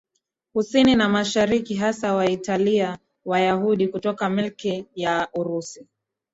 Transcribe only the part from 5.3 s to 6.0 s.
Urusi